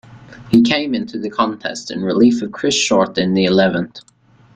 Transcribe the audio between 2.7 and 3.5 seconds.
Short in the